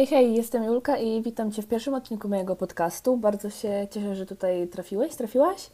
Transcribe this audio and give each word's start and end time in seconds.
Hej, 0.00 0.06
hej, 0.06 0.34
jestem 0.34 0.64
Julka 0.64 0.96
i 0.98 1.22
witam 1.22 1.52
Cię 1.52 1.62
w 1.62 1.66
pierwszym 1.66 1.94
odcinku 1.94 2.28
mojego 2.28 2.56
podcastu. 2.56 3.16
Bardzo 3.16 3.50
się 3.50 3.86
cieszę, 3.90 4.16
że 4.16 4.26
tutaj 4.26 4.68
trafiłeś, 4.68 5.14
trafiłaś 5.14 5.70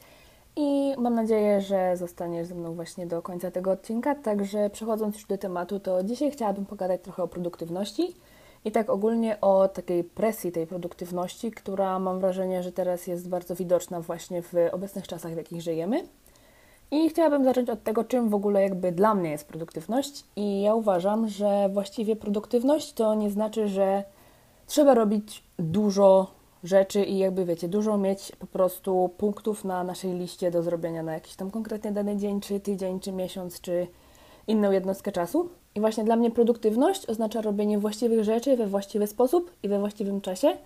i 0.56 0.95
mam 0.99 1.14
nadzieję, 1.14 1.60
że 1.60 1.96
zostaniesz 1.96 2.47
ze 2.47 2.54
mną 2.54 2.75
właśnie 2.75 3.07
do 3.07 3.23
końca 3.23 3.51
tego 3.51 3.71
odcinka. 3.71 4.15
Także 4.15 4.71
przechodząc 4.71 5.15
już 5.15 5.25
do 5.25 5.39
tematu, 5.39 5.81
to 5.81 6.03
dzisiaj 6.04 6.31
chciałabym 6.31 6.67
pogadać 6.67 7.01
trochę 7.03 7.23
o 7.23 7.29
produktywności 7.29 8.15
i 8.65 8.73
tak 8.73 8.91
ogólnie 8.91 9.41
o 9.41 9.69
takiej 9.69 10.04
presji 10.04 10.53
tej 10.53 10.67
produktywności, 10.67 11.51
która 11.51 11.99
mam 11.99 12.21
wrażenie, 12.21 12.63
że 12.63 12.72
teraz 12.72 13.06
jest 13.06 13.29
bardzo 13.29 13.54
widoczna 13.54 14.01
właśnie 14.01 14.43
w 14.43 14.54
obecnych 14.72 15.08
czasach, 15.08 15.35
w 15.35 15.37
jakich 15.37 15.63
żyjemy. 15.63 16.02
I 16.91 17.09
chciałabym 17.09 17.45
zacząć 17.45 17.70
od 17.70 17.83
tego, 17.83 18.05
czym 18.05 18.29
w 18.29 18.34
ogóle 18.34 18.62
jakby 18.62 18.93
dla 18.93 19.15
mnie 19.15 19.30
jest 19.30 19.48
produktywność. 19.48 20.24
I 20.37 20.62
ja 20.62 20.74
uważam, 20.74 21.29
że 21.29 21.69
właściwie 21.73 22.16
produktywność 22.16 22.93
to 22.93 23.15
nie 23.15 23.30
znaczy, 23.30 23.69
że 23.69 24.05
trzeba 24.66 24.95
robić 24.95 25.42
dużo 25.59 26.36
rzeczy 26.64 27.04
i 27.04 27.18
jakby 27.18 27.45
wiecie, 27.45 27.68
dużo 27.68 27.98
mieć 27.98 28.32
po 28.38 28.46
prostu 28.46 29.10
punktów 29.18 29.64
na 29.64 29.84
naszej 29.84 30.14
liście 30.14 30.50
do 30.50 30.62
zrobienia 30.62 31.02
na 31.02 31.14
jakiś 31.14 31.36
tam 31.36 31.50
konkretnie 31.50 31.92
dany 31.92 32.16
dzień, 32.16 32.41
czy 32.41 32.60
tydzień, 32.60 33.00
czy 33.00 33.12
miesiąc, 33.12 33.60
czy 33.60 33.86
inną 34.46 34.70
jednostkę 34.70 35.12
czasu. 35.12 35.48
I 35.74 35.80
właśnie 35.80 36.05
dla 36.05 36.16
mnie 36.16 36.30
produktywność 36.30 37.06
oznacza 37.06 37.41
robienie 37.41 37.78
właściwych 37.78 38.24
rzeczy 38.24 38.56
we 38.56 38.66
właściwy 38.66 39.06
sposób 39.06 39.50
i 39.62 39.68
we 39.68 39.78
właściwym 39.78 40.20
czasie. 40.20 40.56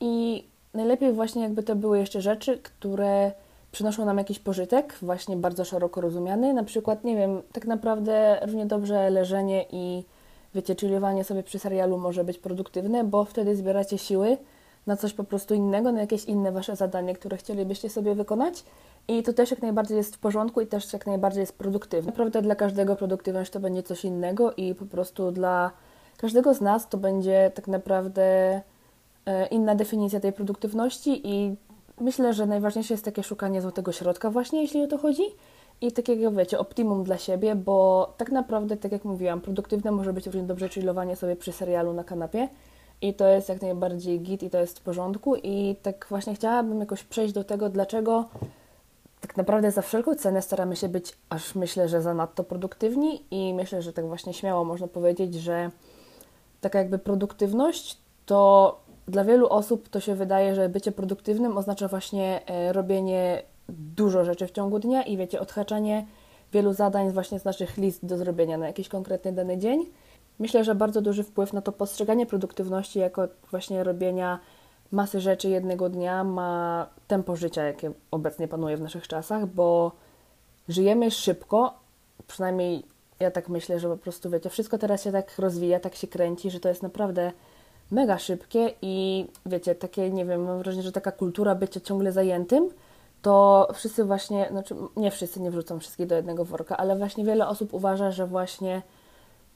I 0.00 0.44
najlepiej 0.74 1.12
właśnie 1.12 1.42
jakby 1.42 1.62
to 1.62 1.76
były 1.76 1.98
jeszcze 1.98 2.20
rzeczy, 2.20 2.58
które 2.58 3.32
przynoszą 3.72 4.04
nam 4.04 4.18
jakiś 4.18 4.38
pożytek, 4.38 4.98
właśnie 5.02 5.36
bardzo 5.36 5.64
szeroko 5.64 6.00
rozumiany. 6.00 6.52
Na 6.52 6.64
przykład, 6.64 7.04
nie 7.04 7.16
wiem, 7.16 7.42
tak 7.52 7.66
naprawdę 7.66 8.40
równie 8.42 8.66
dobrze 8.66 9.10
leżenie 9.10 9.64
i 9.70 10.04
wiecie, 10.56 10.74
chillowanie 10.74 11.24
sobie 11.24 11.42
przy 11.42 11.58
serialu 11.58 11.98
może 11.98 12.24
być 12.24 12.38
produktywne, 12.38 13.04
bo 13.04 13.24
wtedy 13.24 13.56
zbieracie 13.56 13.98
siły 13.98 14.36
na 14.86 14.96
coś 14.96 15.12
po 15.12 15.24
prostu 15.24 15.54
innego, 15.54 15.92
na 15.92 16.00
jakieś 16.00 16.24
inne 16.24 16.52
wasze 16.52 16.76
zadanie, 16.76 17.14
które 17.14 17.36
chcielibyście 17.36 17.90
sobie 17.90 18.14
wykonać. 18.14 18.64
I 19.08 19.22
to 19.22 19.32
też 19.32 19.50
jak 19.50 19.62
najbardziej 19.62 19.96
jest 19.96 20.16
w 20.16 20.18
porządku 20.18 20.60
i 20.60 20.66
też 20.66 20.92
jak 20.92 21.06
najbardziej 21.06 21.40
jest 21.40 21.58
produktywne. 21.58 22.06
Naprawdę 22.06 22.42
dla 22.42 22.54
każdego 22.54 22.96
produktywność 22.96 23.50
to 23.50 23.60
będzie 23.60 23.82
coś 23.82 24.04
innego 24.04 24.52
i 24.52 24.74
po 24.74 24.86
prostu 24.86 25.32
dla 25.32 25.70
każdego 26.16 26.54
z 26.54 26.60
nas 26.60 26.88
to 26.88 26.98
będzie 26.98 27.52
tak 27.54 27.68
naprawdę 27.68 28.22
e, 29.26 29.46
inna 29.46 29.74
definicja 29.74 30.20
tej 30.20 30.32
produktywności 30.32 31.20
i 31.24 31.56
myślę, 32.00 32.34
że 32.34 32.46
najważniejsze 32.46 32.94
jest 32.94 33.04
takie 33.04 33.22
szukanie 33.22 33.62
złotego 33.62 33.92
środka 33.92 34.30
właśnie, 34.30 34.62
jeśli 34.62 34.82
o 34.82 34.86
to 34.86 34.98
chodzi. 34.98 35.22
I 35.80 35.92
takiego, 35.92 36.30
wiecie, 36.30 36.58
optimum 36.58 37.04
dla 37.04 37.18
siebie, 37.18 37.54
bo 37.54 38.08
tak 38.16 38.32
naprawdę, 38.32 38.76
tak 38.76 38.92
jak 38.92 39.04
mówiłam, 39.04 39.40
produktywne 39.40 39.90
może 39.90 40.12
być 40.12 40.26
równie 40.26 40.42
dobrze 40.42 40.68
chillowanie 40.68 41.16
sobie 41.16 41.36
przy 41.36 41.52
serialu 41.52 41.92
na 41.92 42.04
kanapie 42.04 42.48
i 43.00 43.14
to 43.14 43.28
jest 43.28 43.48
jak 43.48 43.62
najbardziej 43.62 44.20
git 44.20 44.42
i 44.42 44.50
to 44.50 44.58
jest 44.58 44.78
w 44.78 44.82
porządku 44.82 45.36
i 45.36 45.76
tak 45.82 46.06
właśnie 46.08 46.34
chciałabym 46.34 46.80
jakoś 46.80 47.04
przejść 47.04 47.34
do 47.34 47.44
tego, 47.44 47.68
dlaczego 47.68 48.24
tak 49.20 49.36
naprawdę 49.36 49.70
za 49.70 49.82
wszelką 49.82 50.14
cenę 50.14 50.42
staramy 50.42 50.76
się 50.76 50.88
być, 50.88 51.12
aż 51.28 51.54
myślę, 51.54 51.88
że 51.88 52.02
zanadto 52.02 52.44
produktywni 52.44 53.22
i 53.30 53.54
myślę, 53.54 53.82
że 53.82 53.92
tak 53.92 54.06
właśnie 54.06 54.34
śmiało 54.34 54.64
można 54.64 54.88
powiedzieć, 54.88 55.34
że 55.34 55.70
taka 56.60 56.78
jakby 56.78 56.98
produktywność 56.98 57.98
to 58.26 58.80
dla 59.08 59.24
wielu 59.24 59.48
osób 59.48 59.88
to 59.88 60.00
się 60.00 60.14
wydaje, 60.14 60.54
że 60.54 60.68
bycie 60.68 60.92
produktywnym 60.92 61.58
oznacza 61.58 61.88
właśnie 61.88 62.46
e, 62.46 62.72
robienie 62.72 63.42
dużo 63.68 64.24
rzeczy 64.24 64.46
w 64.46 64.50
ciągu 64.50 64.78
dnia 64.78 65.02
i 65.02 65.16
wiecie, 65.16 65.40
odhaczanie 65.40 66.06
wielu 66.52 66.72
zadań 66.72 67.12
właśnie 67.12 67.38
z 67.38 67.44
naszych 67.44 67.76
list 67.76 68.06
do 68.06 68.18
zrobienia 68.18 68.58
na 68.58 68.66
jakiś 68.66 68.88
konkretny 68.88 69.32
dany 69.32 69.58
dzień. 69.58 69.86
Myślę, 70.38 70.64
że 70.64 70.74
bardzo 70.74 71.02
duży 71.02 71.22
wpływ 71.24 71.52
na 71.52 71.62
to 71.62 71.72
postrzeganie 71.72 72.26
produktywności 72.26 72.98
jako 72.98 73.28
właśnie 73.50 73.84
robienia 73.84 74.38
masy 74.92 75.20
rzeczy 75.20 75.48
jednego 75.48 75.88
dnia 75.88 76.24
ma 76.24 76.86
tempo 77.08 77.36
życia, 77.36 77.62
jakie 77.62 77.92
obecnie 78.10 78.48
panuje 78.48 78.76
w 78.76 78.80
naszych 78.80 79.08
czasach, 79.08 79.46
bo 79.46 79.92
żyjemy 80.68 81.10
szybko, 81.10 81.74
przynajmniej 82.26 82.82
ja 83.20 83.30
tak 83.30 83.48
myślę, 83.48 83.80
że 83.80 83.88
po 83.88 83.96
prostu 83.96 84.30
wiecie, 84.30 84.50
wszystko 84.50 84.78
teraz 84.78 85.04
się 85.04 85.12
tak 85.12 85.38
rozwija, 85.38 85.80
tak 85.80 85.94
się 85.94 86.06
kręci, 86.06 86.50
że 86.50 86.60
to 86.60 86.68
jest 86.68 86.82
naprawdę 86.82 87.32
mega 87.90 88.18
szybkie 88.18 88.74
i 88.82 89.26
wiecie, 89.46 89.74
takie, 89.74 90.10
nie 90.10 90.24
wiem, 90.24 90.44
mam 90.44 90.58
wrażenie, 90.58 90.82
że 90.82 90.92
taka 90.92 91.12
kultura 91.12 91.54
bycia 91.54 91.80
ciągle 91.80 92.12
zajętym, 92.12 92.68
to 93.22 93.68
wszyscy 93.74 94.04
właśnie, 94.04 94.48
znaczy 94.50 94.74
nie 94.96 95.10
wszyscy, 95.10 95.40
nie 95.40 95.50
wrzucą 95.50 95.80
wszystkich 95.80 96.06
do 96.06 96.14
jednego 96.14 96.44
worka, 96.44 96.76
ale 96.76 96.96
właśnie 96.96 97.24
wiele 97.24 97.48
osób 97.48 97.74
uważa, 97.74 98.10
że 98.10 98.26
właśnie 98.26 98.82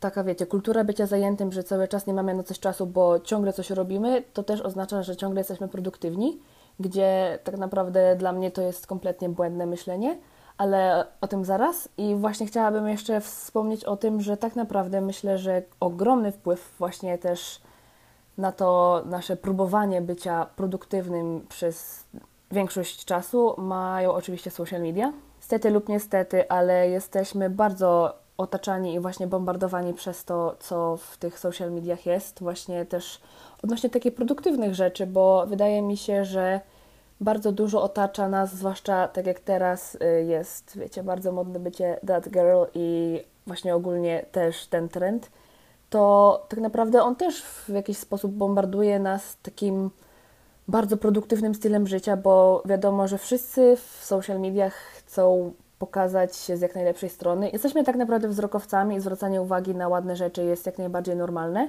taka, 0.00 0.25
wiecie, 0.25 0.47
kultura 0.47 0.84
bycia 0.84 1.06
zajętym, 1.06 1.53
że 1.53 1.65
cały 1.65 1.88
czas 1.88 2.06
nie 2.06 2.15
mamy 2.15 2.34
na 2.34 2.43
coś 2.43 2.59
czasu, 2.59 2.87
bo 2.87 3.20
ciągle 3.20 3.53
coś 3.53 3.70
robimy, 3.70 4.22
to 4.32 4.43
też 4.43 4.60
oznacza, 4.60 5.03
że 5.03 5.16
ciągle 5.16 5.41
jesteśmy 5.41 5.69
produktywni, 5.69 6.41
gdzie 6.81 7.38
tak 7.44 7.59
naprawdę 7.59 8.16
dla 8.16 8.32
mnie 8.32 8.50
to 8.50 8.62
jest 8.62 8.87
kompletnie 8.87 9.28
błędne 9.28 9.66
myślenie, 9.66 10.19
ale 10.59 11.06
o 11.20 11.28
tym 11.28 11.44
zaraz. 11.44 11.88
I 11.99 12.15
właśnie 12.15 12.47
chciałabym 12.47 12.88
jeszcze 12.88 13.20
wspomnieć 13.20 13.84
o 13.84 13.97
tym, 13.97 14.20
że 14.20 14.37
tak 14.37 14.56
naprawdę 14.56 15.00
myślę, 15.00 15.38
że 15.38 15.62
ogromny 15.81 16.32
wpływ 16.32 16.75
właśnie 16.78 17.19
też 17.19 17.60
na 18.38 18.53
to 18.53 19.03
nasze 19.06 19.37
próbowanie 19.37 20.03
bycia 20.03 20.47
produktywnym 20.56 21.47
przez 21.49 22.04
większość 22.50 23.05
czasu 23.05 23.55
mają 23.59 24.12
oczywiście 24.12 24.50
social 24.50 24.81
media. 24.81 25.12
Stety 25.41 25.71
lub 25.71 25.88
niestety, 25.88 26.49
ale 26.49 26.88
jesteśmy 26.88 27.50
bardzo 27.50 28.15
otaczani 28.37 28.94
i 28.94 29.00
właśnie 29.00 29.27
bombardowani 29.27 29.94
przez 29.94 30.25
to, 30.25 30.56
co 30.61 30.97
w 30.97 31.16
tych 31.16 31.38
social 31.38 31.72
mediach 31.72 32.06
jest, 32.06 32.41
właśnie 32.41 32.87
też 32.87 33.21
odnośnie 33.62 33.91
takich 33.91 34.15
produktywnych 34.15 34.75
rzeczy, 34.75 35.06
bo 35.06 35.47
wydaje 35.47 35.83
mi 35.83 35.97
się, 35.97 36.25
że 36.25 36.61
bardzo 37.21 37.53
dużo 37.53 37.83
otacza 37.83 38.28
nas, 38.28 38.55
zwłaszcza 38.55 39.09
tak 39.09 39.27
jak 39.27 39.41
teraz 39.41 39.94
y, 39.94 40.25
jest, 40.25 40.78
wiecie, 40.78 41.03
bardzo 41.03 41.32
modne 41.32 41.59
bycie 41.59 42.00
that 42.06 42.28
girl 42.28 42.65
i 42.75 43.21
właśnie 43.47 43.75
ogólnie 43.75 44.27
też 44.32 44.67
ten 44.67 44.88
trend 44.88 45.31
to 45.91 46.47
tak 46.49 46.61
naprawdę 46.61 47.03
on 47.03 47.17
też 47.17 47.43
w 47.43 47.69
jakiś 47.69 47.99
sposób 47.99 48.32
bombarduje 48.32 48.99
nas 48.99 49.37
takim 49.43 49.91
bardzo 50.70 50.97
produktywnym 50.97 51.54
stylem 51.54 51.86
życia, 51.86 52.16
bo 52.16 52.62
wiadomo, 52.64 53.08
że 53.08 53.19
wszyscy 53.19 53.76
w 53.76 54.04
social 54.04 54.41
mediach 54.41 54.75
chcą 54.75 55.53
pokazać 55.78 56.36
się 56.36 56.56
z 56.56 56.60
jak 56.60 56.75
najlepszej 56.75 57.08
strony. 57.08 57.50
Jesteśmy 57.50 57.84
tak 57.84 57.97
naprawdę 57.97 58.28
wzrokowcami 58.28 58.97
i 58.97 59.00
zwracanie 59.00 59.42
uwagi 59.42 59.75
na 59.75 59.88
ładne 59.88 60.16
rzeczy 60.16 60.44
jest 60.44 60.66
jak 60.66 60.78
najbardziej 60.78 61.16
normalne. 61.16 61.69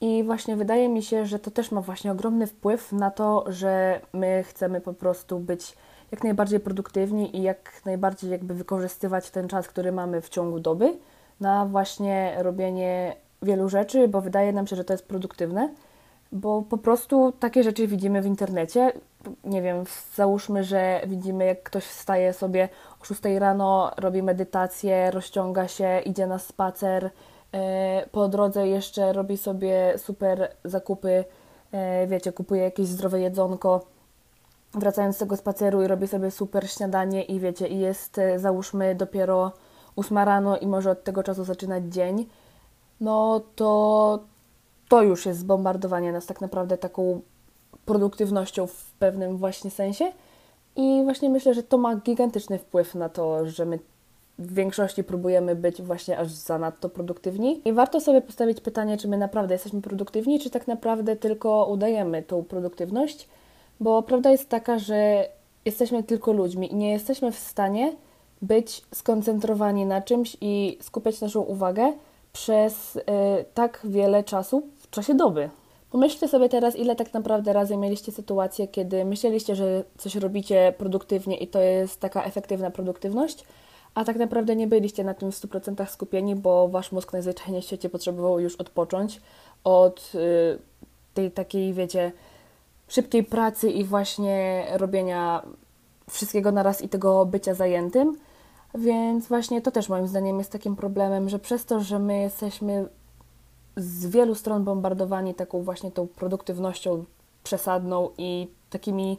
I 0.00 0.24
właśnie 0.24 0.56
wydaje 0.56 0.88
mi 0.88 1.02
się, 1.02 1.26
że 1.26 1.38
to 1.38 1.50
też 1.50 1.72
ma 1.72 1.80
właśnie 1.80 2.12
ogromny 2.12 2.46
wpływ 2.46 2.92
na 2.92 3.10
to, 3.10 3.44
że 3.48 4.00
my 4.12 4.44
chcemy 4.48 4.80
po 4.80 4.92
prostu 4.92 5.38
być 5.38 5.76
jak 6.12 6.24
najbardziej 6.24 6.60
produktywni 6.60 7.36
i 7.36 7.42
jak 7.42 7.72
najbardziej 7.84 8.30
jakby 8.30 8.54
wykorzystywać 8.54 9.30
ten 9.30 9.48
czas, 9.48 9.68
który 9.68 9.92
mamy 9.92 10.20
w 10.20 10.28
ciągu 10.28 10.60
doby 10.60 10.96
na 11.40 11.66
właśnie 11.66 12.34
robienie 12.38 13.16
wielu 13.42 13.68
rzeczy, 13.68 14.08
bo 14.08 14.20
wydaje 14.20 14.52
nam 14.52 14.66
się, 14.66 14.76
że 14.76 14.84
to 14.84 14.92
jest 14.92 15.08
produktywne, 15.08 15.68
bo 16.32 16.62
po 16.62 16.78
prostu 16.78 17.32
takie 17.32 17.62
rzeczy 17.62 17.86
widzimy 17.86 18.22
w 18.22 18.26
internecie. 18.26 18.92
Nie 19.44 19.62
wiem, 19.62 19.84
załóżmy, 20.14 20.64
że 20.64 21.00
widzimy, 21.06 21.44
jak 21.44 21.62
ktoś 21.62 21.84
wstaje 21.84 22.32
sobie 22.32 22.68
o 23.00 23.04
6 23.04 23.20
rano, 23.38 23.90
robi 23.96 24.22
medytację, 24.22 25.10
rozciąga 25.10 25.68
się, 25.68 26.00
idzie 26.04 26.26
na 26.26 26.38
spacer, 26.38 27.10
e, 27.52 28.06
po 28.12 28.28
drodze 28.28 28.68
jeszcze 28.68 29.12
robi 29.12 29.36
sobie 29.36 29.94
super 29.98 30.48
zakupy, 30.64 31.24
e, 31.72 32.06
wiecie, 32.06 32.32
kupuje 32.32 32.62
jakieś 32.62 32.86
zdrowe 32.86 33.20
jedzonko, 33.20 33.86
wracając 34.74 35.16
z 35.16 35.18
tego 35.18 35.36
spaceru 35.36 35.82
i 35.82 35.86
robi 35.86 36.08
sobie 36.08 36.30
super 36.30 36.70
śniadanie 36.70 37.22
i 37.22 37.40
wiecie, 37.40 37.68
i 37.68 37.78
jest 37.78 38.18
e, 38.18 38.38
załóżmy 38.38 38.94
dopiero 38.94 39.52
8 39.96 40.18
rano 40.18 40.56
i 40.56 40.66
może 40.66 40.90
od 40.90 41.04
tego 41.04 41.22
czasu 41.22 41.44
zaczynać 41.44 41.84
dzień 41.84 42.26
no 43.00 43.40
to 43.56 44.18
to 44.88 45.02
już 45.02 45.26
jest 45.26 45.40
zbombardowanie 45.40 46.12
nas 46.12 46.26
tak 46.26 46.40
naprawdę 46.40 46.78
taką 46.78 47.20
produktywnością 47.84 48.66
w 48.66 48.92
pewnym 48.98 49.36
właśnie 49.36 49.70
sensie. 49.70 50.12
I 50.76 51.00
właśnie 51.04 51.30
myślę, 51.30 51.54
że 51.54 51.62
to 51.62 51.78
ma 51.78 51.96
gigantyczny 51.96 52.58
wpływ 52.58 52.94
na 52.94 53.08
to, 53.08 53.46
że 53.46 53.64
my 53.64 53.78
w 54.38 54.54
większości 54.54 55.04
próbujemy 55.04 55.54
być 55.54 55.82
właśnie 55.82 56.18
aż 56.18 56.30
zanadto 56.30 56.88
produktywni. 56.88 57.60
I 57.64 57.72
warto 57.72 58.00
sobie 58.00 58.20
postawić 58.20 58.60
pytanie, 58.60 58.96
czy 58.96 59.08
my 59.08 59.16
naprawdę 59.16 59.54
jesteśmy 59.54 59.82
produktywni, 59.82 60.40
czy 60.40 60.50
tak 60.50 60.66
naprawdę 60.68 61.16
tylko 61.16 61.66
udajemy 61.66 62.22
tą 62.22 62.44
produktywność, 62.44 63.28
bo 63.80 64.02
prawda 64.02 64.30
jest 64.30 64.48
taka, 64.48 64.78
że 64.78 65.28
jesteśmy 65.64 66.02
tylko 66.02 66.32
ludźmi 66.32 66.72
i 66.72 66.76
nie 66.76 66.92
jesteśmy 66.92 67.32
w 67.32 67.38
stanie 67.38 67.92
być 68.42 68.82
skoncentrowani 68.94 69.86
na 69.86 70.02
czymś 70.02 70.36
i 70.40 70.78
skupiać 70.80 71.20
naszą 71.20 71.40
uwagę 71.40 71.92
przez 72.32 72.96
y, 72.96 73.02
tak 73.54 73.80
wiele 73.84 74.24
czasu 74.24 74.62
w 74.86 74.90
czasie 74.90 75.14
doby. 75.14 75.50
Pomyślcie 75.90 76.28
sobie 76.28 76.48
teraz, 76.48 76.76
ile 76.76 76.96
tak 76.96 77.14
naprawdę 77.14 77.52
razy 77.52 77.76
mieliście 77.76 78.12
sytuację, 78.12 78.68
kiedy 78.68 79.04
myśleliście, 79.04 79.56
że 79.56 79.84
coś 79.98 80.14
robicie 80.14 80.74
produktywnie 80.78 81.36
i 81.36 81.48
to 81.48 81.60
jest 81.60 82.00
taka 82.00 82.24
efektywna 82.24 82.70
produktywność, 82.70 83.44
a 83.94 84.04
tak 84.04 84.16
naprawdę 84.16 84.56
nie 84.56 84.66
byliście 84.66 85.04
na 85.04 85.14
tym 85.14 85.32
w 85.32 85.34
100% 85.34 85.86
skupieni, 85.86 86.36
bo 86.36 86.68
wasz 86.68 86.92
mózg 86.92 87.12
najzwyczajniej 87.12 87.62
w 87.62 87.64
świecie 87.64 87.88
potrzebował 87.88 88.40
już 88.40 88.56
odpocząć 88.56 89.20
od 89.64 90.12
y, 90.14 90.58
tej 91.14 91.30
takiej, 91.30 91.72
wiecie, 91.72 92.12
szybkiej 92.88 93.24
pracy 93.24 93.70
i 93.70 93.84
właśnie 93.84 94.66
robienia 94.72 95.42
wszystkiego 96.10 96.52
naraz 96.52 96.82
i 96.82 96.88
tego 96.88 97.26
bycia 97.26 97.54
zajętym. 97.54 98.16
Więc 98.74 99.28
właśnie 99.28 99.62
to 99.62 99.70
też 99.70 99.88
moim 99.88 100.08
zdaniem 100.08 100.38
jest 100.38 100.52
takim 100.52 100.76
problemem, 100.76 101.28
że 101.28 101.38
przez 101.38 101.64
to, 101.64 101.80
że 101.80 101.98
my 101.98 102.18
jesteśmy 102.18 102.88
z 103.76 104.06
wielu 104.06 104.34
stron 104.34 104.64
bombardowani 104.64 105.34
taką 105.34 105.62
właśnie 105.62 105.90
tą 105.90 106.08
produktywnością 106.08 107.04
przesadną 107.44 108.10
i 108.18 108.48
takimi 108.70 109.18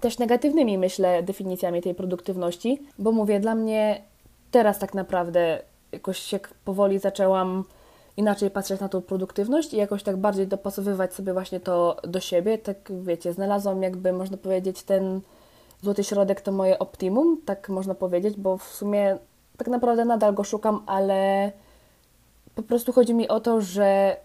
też 0.00 0.18
negatywnymi, 0.18 0.78
myślę, 0.78 1.22
definicjami 1.22 1.82
tej 1.82 1.94
produktywności, 1.94 2.82
bo 2.98 3.12
mówię, 3.12 3.40
dla 3.40 3.54
mnie 3.54 4.02
teraz 4.50 4.78
tak 4.78 4.94
naprawdę 4.94 5.62
jakoś 5.92 6.18
się 6.18 6.40
powoli 6.64 6.98
zaczęłam 6.98 7.64
inaczej 8.16 8.50
patrzeć 8.50 8.80
na 8.80 8.88
tą 8.88 9.02
produktywność 9.02 9.74
i 9.74 9.76
jakoś 9.76 10.02
tak 10.02 10.16
bardziej 10.16 10.46
dopasowywać 10.46 11.14
sobie 11.14 11.32
właśnie 11.32 11.60
to 11.60 11.96
do 12.02 12.20
siebie. 12.20 12.58
Tak 12.58 12.76
wiecie, 13.02 13.32
znalazłam 13.32 13.82
jakby, 13.82 14.12
można 14.12 14.36
powiedzieć, 14.36 14.82
ten 14.82 15.20
złoty 15.82 16.04
środek 16.04 16.40
to 16.40 16.52
moje 16.52 16.78
optimum, 16.78 17.40
tak 17.44 17.68
można 17.68 17.94
powiedzieć, 17.94 18.36
bo 18.36 18.58
w 18.58 18.64
sumie 18.64 19.18
tak 19.56 19.68
naprawdę 19.68 20.04
nadal 20.04 20.34
go 20.34 20.44
szukam, 20.44 20.82
ale 20.86 21.52
po 22.54 22.62
prostu 22.62 22.92
chodzi 22.92 23.14
mi 23.14 23.28
o 23.28 23.40
to, 23.40 23.60
że 23.60 24.16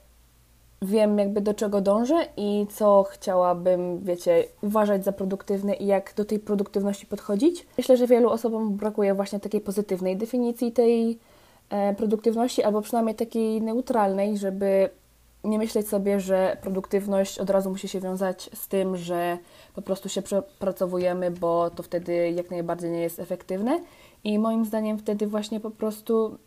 wiem 0.82 1.20
jakby 1.20 1.42
do 1.42 1.54
czego 1.54 1.82
dążę 1.82 2.26
i 2.38 2.68
co 2.70 3.04
chciałabym, 3.04 4.00
wiecie, 4.00 4.44
uważać 4.62 5.04
za 5.04 5.12
produktywne 5.12 5.76
i 5.76 5.86
jak 5.86 6.14
do 6.16 6.26
tej 6.26 6.40
produktywności 6.40 7.06
podchodzić. 7.06 7.68
Myślę, 7.78 7.98
że 7.98 8.08
wielu 8.08 8.30
osobom 8.30 8.76
brakuje 8.76 9.14
właśnie 9.14 9.40
takiej 9.40 9.62
pozytywnej 9.62 10.18
definicji 10.18 10.72
tej 10.72 11.20
e, 11.70 11.96
produktywności, 11.96 12.64
albo 12.64 12.82
przynajmniej 12.82 13.16
takiej 13.16 13.62
neutralnej, 13.62 14.38
żeby 14.38 14.90
nie 15.44 15.58
myśleć 15.58 15.90
sobie, 15.90 16.20
że 16.20 16.58
produktywność 16.62 17.40
od 17.40 17.50
razu 17.50 17.70
musi 17.70 17.88
się 17.88 18.00
wiązać 18.00 18.50
z 18.54 18.68
tym, 18.68 18.98
że 18.98 19.38
po 19.76 19.82
prostu 19.82 20.10
się 20.10 20.22
przepracowujemy, 20.22 21.32
bo 21.32 21.70
to 21.70 21.84
wtedy 21.84 22.32
jak 22.32 22.52
najbardziej 22.52 22.92
nie 22.92 23.02
jest 23.02 23.20
efektywne. 23.20 23.80
I 24.24 24.40
moim 24.40 24.66
zdaniem 24.66 24.98
wtedy 24.98 25.28
właśnie 25.28 25.60
po 25.60 25.72
prostu 25.72 26.38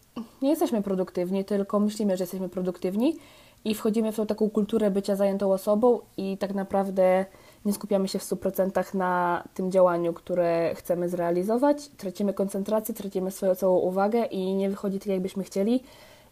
nie 0.42 0.50
jesteśmy 0.50 0.82
produktywni, 0.82 1.44
tylko 1.44 1.80
myślimy, 1.80 2.16
że 2.16 2.22
jesteśmy 2.22 2.48
produktywni 2.48 3.16
i 3.64 3.74
wchodzimy 3.74 4.12
w 4.12 4.16
tą 4.16 4.26
taką 4.26 4.50
kulturę 4.50 4.90
bycia 4.90 5.16
zajętą 5.16 5.52
osobą 5.52 6.00
i 6.16 6.38
tak 6.38 6.54
naprawdę 6.54 7.24
nie 7.64 7.72
skupiamy 7.72 8.08
się 8.08 8.18
w 8.18 8.22
100% 8.22 8.94
na 8.94 9.44
tym 9.54 9.70
działaniu, 9.70 10.12
które 10.12 10.74
chcemy 10.74 11.08
zrealizować. 11.08 11.88
Tracimy 11.88 12.34
koncentrację, 12.34 12.94
tracimy 12.94 13.30
swoją 13.30 13.54
całą 13.54 13.78
uwagę 13.78 14.24
i 14.24 14.54
nie 14.54 14.70
wychodzi 14.70 14.98
tak, 14.98 15.06
jakbyśmy 15.06 15.44
chcieli. 15.44 15.82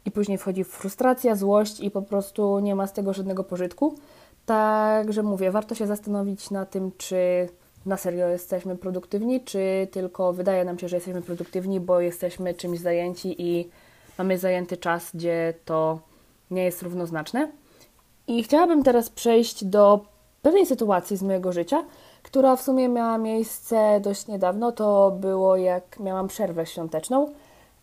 I 0.05 0.11
później 0.11 0.39
wchodzi 0.39 0.65
frustracja, 0.65 1.37
złość 1.37 1.81
i 1.81 1.91
po 1.91 2.03
prostu 2.03 2.59
nie 2.59 2.75
ma 2.75 2.87
z 2.87 2.93
tego 2.93 3.13
żadnego 3.13 3.45
pożytku. 3.45 3.95
Także 4.47 5.23
mówię, 5.23 5.51
warto 5.51 5.75
się 5.75 5.87
zastanowić 5.87 6.51
na 6.51 6.67
tym, 6.67 6.93
czy 6.99 7.49
na 7.89 7.97
serio 7.97 8.29
jesteśmy 8.29 8.77
produktywni, 8.77 9.41
czy 9.41 9.89
tylko 9.91 10.33
wydaje 10.33 10.65
nam 10.65 10.79
się, 10.79 10.89
że 10.89 10.97
jesteśmy 10.97 11.23
produktywni, 11.23 11.81
bo 11.81 12.01
jesteśmy 12.01 12.55
czymś 12.55 12.79
zajęci 12.79 13.43
i 13.43 13.69
mamy 14.19 14.39
zajęty 14.39 14.77
czas, 14.77 15.11
gdzie 15.15 15.55
to 15.65 15.99
nie 16.51 16.65
jest 16.65 16.83
równoznaczne. 16.83 17.49
I 18.27 18.43
chciałabym 18.43 18.83
teraz 18.83 19.11
przejść 19.11 19.65
do 19.65 20.01
pewnej 20.43 20.67
sytuacji 20.67 21.17
z 21.17 21.23
mojego 21.23 21.53
życia, 21.53 21.85
która 22.23 22.57
w 22.57 22.63
sumie 22.63 22.89
miała 22.89 23.19
miejsce 23.19 24.01
dość 24.01 24.27
niedawno. 24.27 24.73
To 24.73 25.11
było 25.21 25.57
jak 25.57 26.01
miałam 26.01 26.29
przerwę 26.29 26.67
świąteczną 26.67 27.29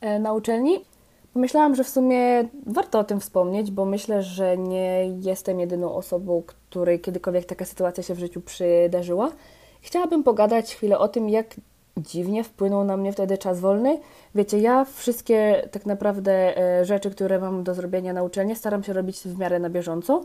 e, 0.02 0.20
na 0.20 0.34
uczelni. 0.34 0.86
Pomyślałam, 1.34 1.76
że 1.76 1.84
w 1.84 1.90
sumie 1.90 2.48
warto 2.66 3.00
o 3.00 3.04
tym 3.04 3.20
wspomnieć, 3.20 3.72
bo 3.72 3.86
myślę, 3.86 4.24
że 4.24 4.58
nie 4.58 5.08
jestem 5.22 5.60
jedyną 5.60 5.96
osobą, 5.96 6.44
której 6.46 7.00
kiedykolwiek 7.00 7.46
taka 7.46 7.66
sytuacja 7.66 8.04
się 8.04 8.14
w 8.14 8.20
życiu 8.20 8.42
przydarzyła. 8.42 9.32
Chciałabym 9.86 10.24
pogadać 10.24 10.76
chwilę 10.76 11.00
o 11.00 11.08
tym, 11.08 11.30
jak 11.30 11.56
dziwnie 11.98 12.44
wpłynął 12.44 12.84
na 12.84 12.98
mnie 12.98 13.14
wtedy 13.14 13.38
czas 13.38 13.60
wolny. 13.60 14.00
Wiecie, 14.36 14.60
ja 14.60 14.86
wszystkie 14.86 15.68
tak 15.72 15.86
naprawdę 15.86 16.58
e, 16.58 16.86
rzeczy, 16.86 17.12
które 17.12 17.40
mam 17.40 17.64
do 17.64 17.74
zrobienia 17.74 18.14
na 18.14 18.24
uczelni, 18.24 18.56
staram 18.56 18.84
się 18.84 18.94
robić 18.94 19.20
w 19.20 19.40
miarę 19.40 19.60
na 19.60 19.70
bieżąco 19.70 20.24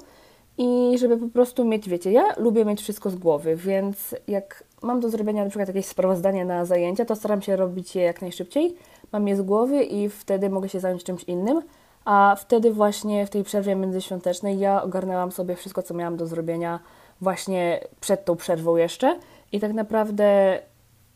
i 0.59 0.99
żeby 0.99 1.17
po 1.17 1.29
prostu 1.29 1.65
mieć, 1.65 1.89
wiecie, 1.89 2.13
ja 2.13 2.23
lubię 2.37 2.65
mieć 2.65 2.81
wszystko 2.81 3.11
z 3.11 3.17
głowy, 3.17 3.57
więc 3.57 4.15
jak 4.29 4.65
mam 4.83 5.01
do 5.01 5.11
zrobienia 5.11 5.45
na 5.45 5.51
przykład 5.51 5.69
jakieś 5.69 5.87
sprawozdanie 5.87 6.45
na 6.45 6.65
zajęcia, 6.65 7.05
to 7.05 7.17
staram 7.17 7.43
się 7.43 7.57
robić 7.57 7.97
je 7.97 8.03
jak 8.03 8.23
najszybciej, 8.23 8.75
mam 9.13 9.29
je 9.29 9.37
z 9.37 9.43
głowy 9.43 9.85
i 9.85 10.09
wtedy 10.09 10.51
mogę 10.51 10.69
się 10.69 10.81
zająć 10.81 11.05
czymś 11.05 11.25
innym, 11.25 11.63
a 12.05 12.37
wtedy 12.39 12.73
właśnie 12.73 13.27
w 13.27 13.31
tej 13.31 13.45
przerwie 13.45 13.77
międzyświątecznej 13.77 14.59
ja 14.59 14.83
ogarnęłam 14.83 15.33
sobie 15.33 15.57
wszystko, 15.57 15.83
co 15.83 15.95
miałam 15.95 16.17
do 16.17 16.27
zrobienia 16.27 16.81
właśnie 17.21 17.81
przed 18.01 18.25
tą 18.25 18.37
przerwą 18.37 18.77
jeszcze 18.77 19.19
i 19.53 19.61
tak 19.61 19.73
naprawdę 19.73 20.59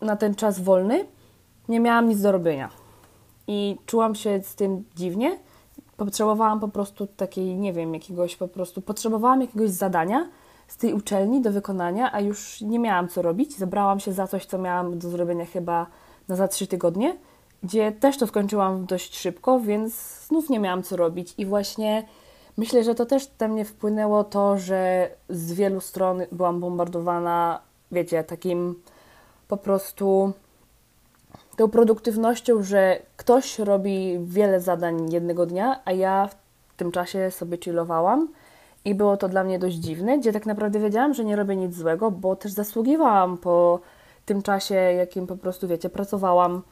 na 0.01 0.17
ten 0.17 0.35
czas 0.35 0.61
wolny 0.61 1.07
nie 1.69 1.81
miałam 1.81 2.09
nic 2.09 2.21
do 2.21 2.33
robienia. 2.33 2.71
I 3.47 3.77
czułam 3.87 4.15
się 4.15 4.41
z 4.43 4.55
tym 4.55 4.85
dziwnie. 4.97 5.39
Potrzebowałam 5.97 6.61
po 6.61 6.69
prostu 6.69 7.07
takiej, 7.07 7.57
nie 7.57 7.73
wiem, 7.73 7.95
jakiegoś 7.95 8.37
po 8.37 8.49
prostu, 8.49 8.83
potrzebowałam 8.83 9.41
jakiegoś 9.41 9.71
zadania 9.71 10.29
z 10.69 10.77
tej 10.77 10.95
uczelni 10.95 11.41
do 11.41 11.53
wykonania, 11.53 12.13
a 12.13 12.21
już 12.21 12.61
nie 12.61 12.79
miałam 12.79 13.09
co 13.09 13.23
robić. 13.23 13.57
Zabrałam 13.57 14.01
się 14.01 14.13
za 14.13 14.27
coś, 14.27 14.47
co 14.47 14.59
miałam 14.59 14.99
do 14.99 15.09
zrobienia 15.09 15.47
chyba 15.47 15.87
na 16.29 16.37
za 16.37 16.49
trzy 16.49 16.67
tygodnie, 16.67 17.17
gdzie 17.65 17.93
też 17.93 18.19
to 18.19 18.27
skończyłam 18.27 18.87
dość 18.87 19.19
szybko, 19.19 19.61
więc 19.61 19.95
znów 20.27 20.51
nie 20.51 20.61
miałam 20.61 20.83
co 20.83 20.97
robić. 20.97 21.35
I 21.39 21.47
właśnie 21.47 22.07
myślę, 22.57 22.85
że 22.85 22.95
to 22.95 23.07
też 23.07 23.31
na 23.41 23.49
mnie 23.49 23.65
wpłynęło 23.65 24.25
to, 24.25 24.59
że 24.59 25.11
z 25.29 25.53
wielu 25.53 25.81
stron 25.81 26.23
byłam 26.33 26.61
bombardowana, 26.61 27.61
wiecie, 27.93 28.25
takim 28.25 28.75
po 29.49 29.57
prostu 29.57 30.33
tą 31.57 31.71
produktywnością, 31.71 32.63
że 32.63 33.03
ktoś 33.17 33.59
robi 33.59 34.19
wiele 34.25 34.61
zadań 34.61 35.13
jednego 35.13 35.47
dnia, 35.47 35.81
a 35.85 35.93
ja 35.93 36.29
w 36.29 36.77
tym 36.77 36.93
czasie 36.93 37.31
sobie 37.31 37.59
chillowałam 37.59 38.29
i 38.85 38.95
było 38.95 39.17
to 39.17 39.29
dla 39.29 39.45
mnie 39.45 39.59
dość 39.59 39.77
dziwne, 39.77 40.19
gdzie 40.19 40.33
tak 40.33 40.47
naprawdę 40.47 40.81
wiedziałam, 40.81 41.15
że 41.15 41.25
nie 41.25 41.37
robię 41.37 41.57
nic 41.57 41.75
złego, 41.75 42.11
bo 42.11 42.37
też 42.37 42.53
zasługiwałam 42.53 43.39
po 43.39 43.81
tym 44.25 44.43
czasie, 44.43 44.75
jakim 44.75 45.27
po 45.27 45.37
prostu, 45.37 45.69
wiecie, 45.69 45.91
pracowałam 45.91 46.63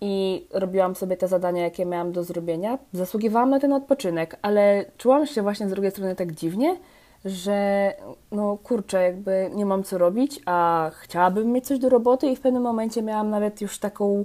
i 0.00 0.46
robiłam 0.50 0.94
sobie 0.94 1.16
te 1.16 1.28
zadania, 1.28 1.62
jakie 1.62 1.86
miałam 1.86 2.12
do 2.12 2.24
zrobienia. 2.24 2.78
Zasługiwałam 2.92 3.50
na 3.50 3.60
ten 3.60 3.72
odpoczynek, 3.72 4.36
ale 4.42 4.84
czułam 4.98 5.26
się 5.26 5.42
właśnie 5.42 5.68
z 5.68 5.70
drugiej 5.70 5.90
strony 5.90 6.16
tak 6.16 6.32
dziwnie, 6.32 6.76
że 7.24 7.92
no 8.32 8.58
kurczę, 8.62 9.02
jakby 9.02 9.50
nie 9.54 9.66
mam 9.66 9.82
co 9.82 9.98
robić, 9.98 10.40
a 10.46 10.90
chciałabym 10.94 11.52
mieć 11.52 11.66
coś 11.66 11.78
do 11.78 11.88
roboty 11.88 12.26
i 12.26 12.36
w 12.36 12.40
pewnym 12.40 12.62
momencie 12.62 13.02
miałam 13.02 13.30
nawet 13.30 13.60
już 13.60 13.78
taką 13.78 14.24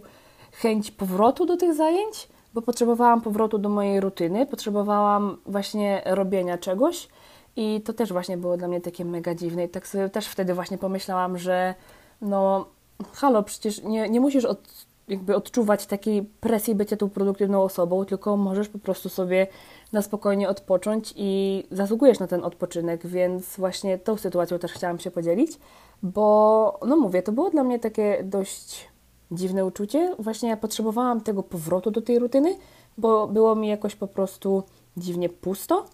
chęć 0.51 0.91
powrotu 0.91 1.45
do 1.45 1.57
tych 1.57 1.73
zajęć, 1.73 2.29
bo 2.53 2.61
potrzebowałam 2.61 3.21
powrotu 3.21 3.57
do 3.57 3.69
mojej 3.69 3.99
rutyny, 3.99 4.45
potrzebowałam 4.45 5.37
właśnie 5.45 6.01
robienia 6.05 6.57
czegoś 6.57 7.07
i 7.55 7.81
to 7.81 7.93
też 7.93 8.13
właśnie 8.13 8.37
było 8.37 8.57
dla 8.57 8.67
mnie 8.67 8.81
takie 8.81 9.05
mega 9.05 9.35
dziwne 9.35 9.65
i 9.65 9.69
tak 9.69 9.87
sobie 9.87 10.09
też 10.09 10.27
wtedy 10.27 10.53
właśnie 10.53 10.77
pomyślałam, 10.77 11.37
że 11.37 11.75
no 12.21 12.65
halo, 13.13 13.43
przecież 13.43 13.83
nie, 13.83 14.09
nie 14.09 14.19
musisz 14.19 14.45
od, 14.45 14.85
jakby 15.07 15.35
odczuwać 15.35 15.85
takiej 15.85 16.23
presji 16.23 16.75
bycia 16.75 16.97
tą 16.97 17.09
produktywną 17.09 17.63
osobą, 17.63 18.05
tylko 18.05 18.37
możesz 18.37 18.69
po 18.69 18.79
prostu 18.79 19.09
sobie 19.09 19.47
na 19.91 20.01
spokojnie 20.01 20.49
odpocząć 20.49 21.13
i 21.15 21.63
zasługujesz 21.71 22.19
na 22.19 22.27
ten 22.27 22.43
odpoczynek, 22.43 23.07
więc 23.07 23.57
właśnie 23.57 23.97
tą 23.97 24.17
sytuacją 24.17 24.59
też 24.59 24.71
chciałam 24.71 24.99
się 24.99 25.11
podzielić, 25.11 25.59
bo 26.03 26.79
no 26.87 26.97
mówię, 26.97 27.21
to 27.21 27.31
było 27.31 27.49
dla 27.49 27.63
mnie 27.63 27.79
takie 27.79 28.23
dość 28.23 28.87
dziwne 29.31 29.65
uczucie. 29.65 30.15
Właśnie 30.19 30.49
ja 30.49 30.57
potrzebowałam 30.57 31.21
tego 31.21 31.43
powrotu 31.43 31.91
do 31.91 32.01
tej 32.01 32.19
rutyny, 32.19 32.55
bo 32.97 33.27
było 33.27 33.55
mi 33.55 33.67
jakoś 33.67 33.95
po 33.95 34.07
prostu 34.07 34.63
dziwnie 34.97 35.29
pusto, 35.29 35.85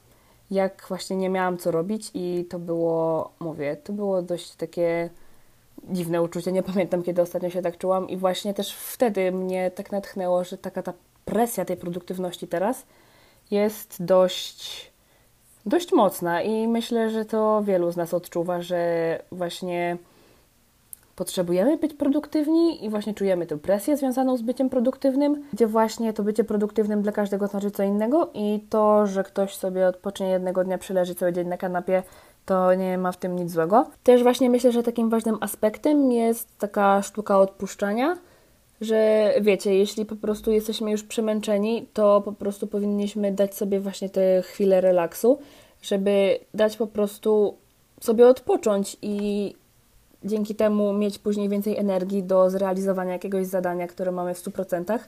jak 0.52 0.86
właśnie 0.88 1.16
nie 1.18 1.30
miałam 1.30 1.58
co 1.58 1.72
robić 1.72 2.12
i 2.14 2.46
to 2.50 2.60
było, 2.60 3.32
mówię, 3.40 3.78
to 3.84 3.94
było 3.94 4.22
dość 4.22 4.56
takie 4.56 5.10
dziwne 5.84 6.22
uczucie. 6.22 6.52
Nie 6.52 6.64
pamiętam, 6.64 7.04
kiedy 7.04 7.22
ostatnio 7.22 7.50
się 7.50 7.62
tak 7.62 7.78
czułam 7.78 8.10
i 8.10 8.18
właśnie 8.18 8.54
też 8.54 8.74
wtedy 8.74 9.32
mnie 9.32 9.72
tak 9.72 9.92
natchnęło, 9.92 10.44
że 10.44 10.58
taka 10.58 10.84
ta 10.84 10.94
presja 11.26 11.66
tej 11.66 11.78
produktywności 11.78 12.48
teraz 12.48 12.86
jest 13.52 14.04
dość, 14.04 14.92
dość 15.66 15.92
mocna 15.92 16.42
i 16.42 16.68
myślę, 16.68 17.10
że 17.10 17.26
to 17.26 17.64
wielu 17.64 17.92
z 17.92 17.98
nas 17.98 18.14
odczuwa, 18.14 18.62
że 18.62 19.24
właśnie 19.32 19.98
potrzebujemy 21.20 21.78
być 21.78 21.94
produktywni 21.94 22.86
i 22.86 22.90
właśnie 22.90 23.14
czujemy 23.14 23.46
tę 23.46 23.58
presję 23.58 23.98
związaną 23.98 24.38
z 24.38 24.42
byciem 24.42 24.70
produktywnym, 24.70 25.44
gdzie 25.54 25.68
właśnie 25.68 26.14
to 26.14 26.24
bycie 26.24 26.44
produktywnym 26.44 27.02
dla 27.02 27.12
każdego 27.12 27.48
znaczy 27.48 27.72
co 27.72 27.84
innego 27.84 28.30
i 28.34 28.66
to, 28.70 29.08
że 29.08 29.24
ktoś 29.24 29.56
sobie 29.56 29.88
odpocznie 29.88 30.30
jednego 30.30 30.64
dnia, 30.64 30.78
przyleży 30.78 31.16
cały 31.16 31.34
dzień 31.34 31.48
na 31.48 31.58
kanapie, 31.58 32.04
to 32.50 32.74
nie 32.74 32.98
ma 32.98 33.12
w 33.12 33.18
tym 33.18 33.36
nic 33.36 33.52
złego. 33.52 33.90
Też 34.04 34.24
właśnie 34.24 34.50
myślę, 34.50 34.72
że 34.72 34.84
takim 34.84 35.10
ważnym 35.10 35.38
aspektem 35.42 36.12
jest 36.12 36.58
taka 36.58 37.02
sztuka 37.02 37.40
odpuszczania, 37.40 38.18
że 38.82 39.34
wiecie, 39.42 39.76
jeśli 39.76 40.06
po 40.06 40.16
prostu 40.16 40.52
jesteśmy 40.52 40.92
już 40.92 41.04
przemęczeni, 41.04 41.88
to 41.94 42.22
po 42.22 42.34
prostu 42.34 42.68
powinniśmy 42.68 43.32
dać 43.32 43.56
sobie 43.56 43.80
właśnie 43.80 44.10
te 44.10 44.42
chwile 44.42 44.82
relaksu. 44.82 45.40
żeby 45.82 46.40
dać 46.54 46.78
po 46.78 46.88
prostu 46.88 47.58
sobie 48.02 48.28
odpocząć 48.28 48.98
i 49.02 49.56
dzięki 50.24 50.56
temu 50.56 50.94
mieć 50.94 51.20
później 51.20 51.50
więcej 51.50 51.78
energii 51.78 52.24
do 52.24 52.50
zrealizowania 52.50 53.14
jakiegoś 53.14 53.48
zadania, 53.48 53.88
które 53.88 54.12
mamy 54.12 54.34
w 54.34 54.44
100%, 54.44 55.00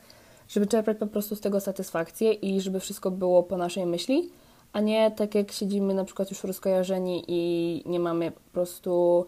żeby 0.47 0.67
czerpać 0.67 0.97
po 0.97 1.07
prostu 1.07 1.35
z 1.35 1.41
tego 1.41 1.59
satysfakcję 1.59 2.33
i 2.33 2.61
żeby 2.61 2.79
wszystko 2.79 3.11
było 3.11 3.43
po 3.43 3.57
naszej 3.57 3.85
myśli, 3.85 4.29
a 4.73 4.79
nie 4.79 5.11
tak 5.11 5.35
jak 5.35 5.51
siedzimy 5.51 5.93
na 5.93 6.05
przykład 6.05 6.29
już 6.29 6.43
rozkojarzeni 6.43 7.23
i 7.27 7.83
nie 7.85 7.99
mamy 7.99 8.31
po 8.31 8.41
prostu 8.53 9.25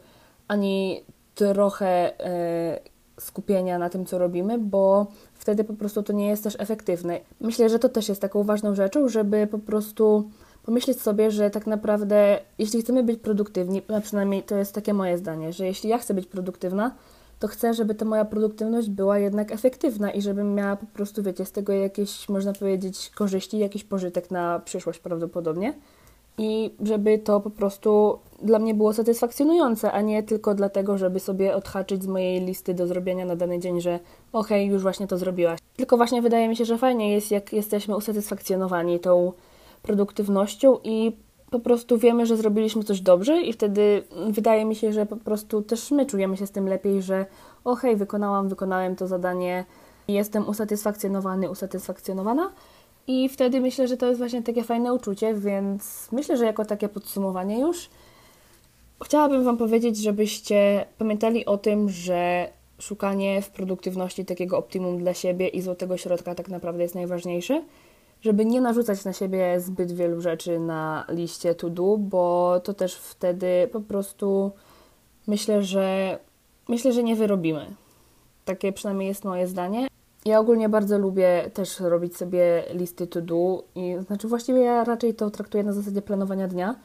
ani 0.47 1.03
trochę 1.35 2.19
e, 2.19 2.79
skupienia 3.19 3.79
na 3.79 3.89
tym, 3.89 4.05
co 4.05 4.17
robimy, 4.17 4.57
bo 4.57 5.07
wtedy 5.33 5.63
po 5.63 5.73
prostu 5.73 6.03
to 6.03 6.13
nie 6.13 6.27
jest 6.27 6.43
też 6.43 6.55
efektywne. 6.59 7.19
Myślę, 7.41 7.69
że 7.69 7.79
to 7.79 7.89
też 7.89 8.09
jest 8.09 8.21
taką 8.21 8.43
ważną 8.43 8.75
rzeczą, 8.75 9.09
żeby 9.09 9.47
po 9.47 9.59
prostu 9.59 10.29
pomyśleć 10.63 11.01
sobie, 11.01 11.31
że 11.31 11.49
tak 11.49 11.67
naprawdę, 11.67 12.39
jeśli 12.57 12.81
chcemy 12.81 13.03
być 13.03 13.19
produktywni, 13.19 13.81
a 13.97 14.01
przynajmniej 14.01 14.43
to 14.43 14.55
jest 14.55 14.75
takie 14.75 14.93
moje 14.93 15.17
zdanie, 15.17 15.53
że 15.53 15.65
jeśli 15.65 15.89
ja 15.89 15.97
chcę 15.97 16.13
być 16.13 16.25
produktywna, 16.25 16.95
to 17.43 17.47
chcę, 17.47 17.73
żeby 17.73 17.95
ta 17.95 18.05
moja 18.05 18.25
produktywność 18.25 18.89
była 18.89 19.19
jednak 19.19 19.51
efektywna 19.51 20.11
i 20.11 20.21
żebym 20.21 20.55
miała 20.55 20.75
po 20.75 20.85
prostu, 20.85 21.23
wiecie, 21.23 21.45
z 21.45 21.51
tego 21.51 21.73
jakieś, 21.73 22.29
można 22.29 22.53
powiedzieć, 22.53 23.11
korzyści, 23.15 23.57
jakiś 23.57 23.83
pożytek 23.83 24.31
na 24.31 24.59
przyszłość 24.59 24.99
prawdopodobnie. 24.99 25.73
I 26.37 26.71
żeby 26.83 27.19
to 27.19 27.39
po 27.39 27.49
prostu 27.49 28.19
dla 28.41 28.59
mnie 28.59 28.73
było 28.73 28.93
satysfakcjonujące, 28.93 29.91
a 29.91 30.01
nie 30.01 30.23
tylko 30.23 30.55
dlatego, 30.55 30.97
żeby 30.97 31.19
sobie 31.19 31.55
odhaczyć 31.55 32.03
z 32.03 32.07
mojej 32.07 32.45
listy 32.45 32.73
do 32.73 32.87
zrobienia 32.87 33.25
na 33.25 33.35
dany 33.35 33.59
dzień, 33.59 33.81
że 33.81 33.99
okej, 34.33 34.63
okay, 34.63 34.73
już 34.73 34.81
właśnie 34.81 35.07
to 35.07 35.17
zrobiłaś. 35.17 35.59
Tylko 35.75 35.97
właśnie 35.97 36.21
wydaje 36.21 36.49
mi 36.49 36.55
się, 36.55 36.65
że 36.65 36.77
fajnie 36.77 37.13
jest, 37.13 37.31
jak 37.31 37.53
jesteśmy 37.53 37.97
usatysfakcjonowani 37.97 38.99
tą 38.99 39.33
produktywnością 39.81 40.77
i 40.83 41.17
po 41.53 41.59
prostu 41.59 41.97
wiemy, 41.97 42.25
że 42.25 42.37
zrobiliśmy 42.37 42.83
coś 42.83 43.01
dobrze 43.01 43.41
i 43.41 43.53
wtedy 43.53 44.03
wydaje 44.29 44.65
mi 44.65 44.75
się, 44.75 44.93
że 44.93 45.05
po 45.05 45.17
prostu 45.17 45.61
też 45.61 45.91
my 45.91 46.05
czujemy 46.05 46.37
się 46.37 46.47
z 46.47 46.51
tym 46.51 46.67
lepiej, 46.67 47.01
że 47.01 47.25
o 47.63 47.75
hej, 47.75 47.95
wykonałam, 47.95 48.49
wykonałem 48.49 48.95
to 48.95 49.07
zadanie, 49.07 49.65
jestem 50.07 50.49
usatysfakcjonowany, 50.49 51.49
usatysfakcjonowana. 51.49 52.51
I 53.07 53.29
wtedy 53.29 53.61
myślę, 53.61 53.87
że 53.87 53.97
to 53.97 54.05
jest 54.05 54.17
właśnie 54.17 54.43
takie 54.43 54.63
fajne 54.63 54.93
uczucie, 54.93 55.33
więc 55.33 56.09
myślę, 56.11 56.37
że 56.37 56.45
jako 56.45 56.65
takie 56.65 56.89
podsumowanie 56.89 57.59
już. 57.59 57.89
Chciałabym 59.03 59.43
Wam 59.43 59.57
powiedzieć, 59.57 59.97
żebyście 59.97 60.85
pamiętali 60.97 61.45
o 61.45 61.57
tym, 61.57 61.89
że 61.89 62.49
szukanie 62.79 63.41
w 63.41 63.49
produktywności 63.49 64.25
takiego 64.25 64.57
optimum 64.57 64.97
dla 64.97 65.13
siebie 65.13 65.47
i 65.47 65.61
złotego 65.61 65.97
środka 65.97 66.35
tak 66.35 66.49
naprawdę 66.49 66.83
jest 66.83 66.95
najważniejsze 66.95 67.61
żeby 68.23 68.45
nie 68.45 68.61
narzucać 68.61 69.05
na 69.05 69.13
siebie 69.13 69.59
zbyt 69.59 69.91
wielu 69.91 70.21
rzeczy 70.21 70.59
na 70.59 71.05
liście 71.09 71.55
to 71.55 71.69
do, 71.69 71.97
bo 71.97 72.59
to 72.63 72.73
też 72.73 72.95
wtedy 72.95 73.69
po 73.71 73.81
prostu 73.81 74.51
myślę, 75.27 75.63
że 75.63 76.19
myślę, 76.69 76.93
że 76.93 77.03
nie 77.03 77.15
wyrobimy. 77.15 77.65
Takie 78.45 78.73
przynajmniej 78.73 79.07
jest 79.07 79.25
moje 79.25 79.47
zdanie. 79.47 79.87
Ja 80.25 80.39
ogólnie 80.39 80.69
bardzo 80.69 80.97
lubię 80.97 81.49
też 81.53 81.79
robić 81.79 82.17
sobie 82.17 82.63
listy 82.73 83.07
to 83.07 83.21
do 83.21 83.63
i 83.75 83.95
znaczy 84.07 84.27
właściwie 84.27 84.61
ja 84.61 84.83
raczej 84.83 85.13
to 85.13 85.29
traktuję 85.29 85.63
na 85.63 85.73
zasadzie 85.73 86.01
planowania 86.01 86.47
dnia. 86.47 86.75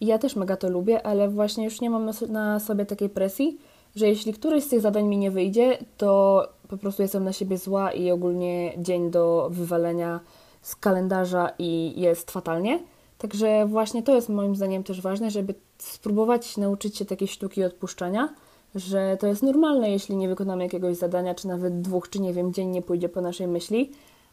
I 0.00 0.06
ja 0.06 0.18
też 0.18 0.36
mega 0.36 0.56
to 0.56 0.70
lubię, 0.70 1.06
ale 1.06 1.28
właśnie 1.28 1.64
już 1.64 1.80
nie 1.80 1.90
mam 1.90 2.10
na 2.28 2.60
sobie 2.60 2.86
takiej 2.86 3.08
presji, 3.08 3.58
że 3.96 4.08
jeśli 4.08 4.32
któreś 4.32 4.64
z 4.64 4.68
tych 4.68 4.80
zadań 4.80 5.06
mi 5.06 5.18
nie 5.18 5.30
wyjdzie, 5.30 5.78
to 5.96 6.42
po 6.68 6.76
prostu 6.76 7.02
jestem 7.02 7.24
na 7.24 7.32
siebie 7.32 7.58
zła 7.58 7.92
i 7.92 8.10
ogólnie 8.10 8.72
dzień 8.78 9.10
do 9.10 9.48
wywalenia 9.50 10.20
z 10.64 10.76
kalendarza 10.76 11.50
i 11.58 12.00
jest 12.00 12.30
fatalnie. 12.30 12.80
Także 13.18 13.66
właśnie 13.66 14.02
to 14.02 14.14
jest 14.14 14.28
moim 14.28 14.56
zdaniem 14.56 14.84
też 14.84 15.00
ważne, 15.00 15.30
żeby 15.30 15.54
spróbować 15.78 16.56
nauczyć 16.56 16.96
się 16.96 17.04
takiej 17.04 17.28
sztuki 17.28 17.64
odpuszczania, 17.64 18.28
że 18.74 19.16
to 19.20 19.26
jest 19.26 19.42
normalne, 19.42 19.90
jeśli 19.90 20.16
nie 20.16 20.28
wykonamy 20.28 20.62
jakiegoś 20.62 20.96
zadania, 20.96 21.34
czy 21.34 21.48
nawet 21.48 21.80
dwóch, 21.80 22.08
czy 22.08 22.20
nie 22.20 22.32
wiem, 22.32 22.52
dzień 22.52 22.68
nie 22.68 22.82
pójdzie 22.82 23.08
po 23.08 23.20
naszej 23.20 23.48
myśli, 23.48 23.90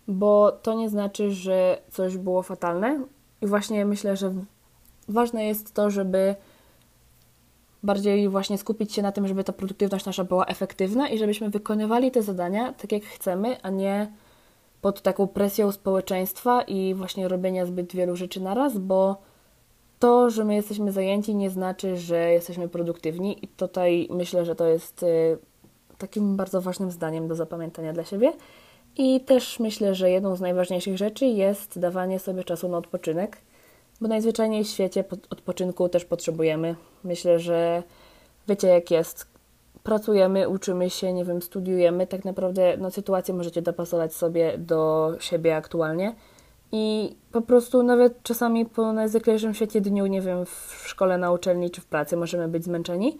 bo 0.08 0.52
to 0.52 0.74
nie 0.74 0.90
znaczy, 0.90 1.32
że 1.32 1.82
coś 1.90 2.18
było 2.18 2.44
fatalne. 2.44 3.04
I 3.42 3.48
właśnie 3.48 3.86
myślę, 3.86 4.18
że 4.18 4.34
ważne 5.08 5.46
jest 5.46 5.74
to, 5.74 5.90
żeby 5.90 6.36
bardziej 7.84 8.30
właśnie 8.30 8.58
skupić 8.58 8.94
się 8.94 9.02
na 9.02 9.12
tym, 9.12 9.28
żeby 9.28 9.44
ta 9.44 9.54
produktywność 9.54 10.06
nasza 10.06 10.24
była 10.24 10.46
efektywna 10.46 11.10
i 11.10 11.18
żebyśmy 11.18 11.50
wykonywali 11.50 12.12
te 12.12 12.22
zadania 12.22 12.74
tak, 12.74 12.92
jak 12.92 13.04
chcemy, 13.04 13.62
a 13.62 13.70
nie 13.70 14.12
pod 14.82 15.02
taką 15.02 15.28
presją 15.28 15.72
społeczeństwa 15.72 16.62
i 16.62 16.94
właśnie 16.94 17.28
robienia 17.28 17.66
zbyt 17.66 17.96
wielu 17.96 18.16
rzeczy 18.16 18.42
naraz, 18.42 18.78
bo 18.78 19.18
to, 20.00 20.30
że 20.30 20.46
my 20.46 20.56
jesteśmy 20.56 20.92
zajęci, 20.92 21.36
nie 21.36 21.50
znaczy, 21.50 21.98
że 21.98 22.32
jesteśmy 22.32 22.70
produktywni, 22.70 23.46
i 23.46 23.48
tutaj 23.48 24.08
myślę, 24.12 24.46
że 24.46 24.56
to 24.56 24.68
jest 24.68 25.04
y, 25.04 25.38
takim 25.98 26.36
bardzo 26.36 26.62
ważnym 26.62 26.92
zdaniem 26.92 27.28
do 27.28 27.36
zapamiętania 27.36 27.94
dla 27.94 28.04
siebie. 28.04 28.34
I 28.98 29.22
też 29.22 29.60
myślę, 29.60 29.96
że 29.96 30.10
jedną 30.10 30.36
z 30.36 30.42
najważniejszych 30.42 30.98
rzeczy 30.98 31.26
jest 31.26 31.80
dawanie 31.80 32.20
sobie 32.20 32.44
czasu 32.44 32.70
na 32.70 32.78
odpoczynek, 32.78 33.38
bo 34.02 34.08
najzwyczajniej 34.08 34.64
w 34.64 34.68
świecie 34.68 35.04
odpoczynku 35.30 35.90
też 35.90 36.06
potrzebujemy. 36.06 36.76
Myślę, 37.04 37.40
że 37.40 37.84
wiecie 38.48 38.68
jak 38.68 38.92
jest 38.92 39.31
pracujemy, 39.84 40.50
uczymy 40.50 40.90
się, 40.90 41.14
nie 41.14 41.26
wiem, 41.26 41.42
studiujemy, 41.42 42.08
tak 42.08 42.26
naprawdę 42.26 42.78
no, 42.78 42.92
sytuację 42.92 43.34
możecie 43.34 43.62
dopasować 43.62 44.14
sobie 44.14 44.58
do 44.58 45.12
siebie 45.20 45.56
aktualnie. 45.56 46.16
I 46.72 47.16
po 47.32 47.42
prostu 47.42 47.84
nawet 47.84 48.24
czasami 48.24 48.66
po 48.66 48.94
najzwyklejszym 48.94 49.54
świecie 49.54 49.82
dniu, 49.82 50.06
nie 50.06 50.22
wiem, 50.22 50.46
w 50.46 50.84
szkole, 50.86 51.18
na 51.18 51.32
uczelni 51.32 51.70
czy 51.72 51.82
w 51.82 51.86
pracy 51.86 52.18
możemy 52.18 52.48
być 52.48 52.64
zmęczeni. 52.64 53.18